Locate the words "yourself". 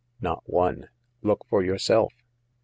1.63-2.11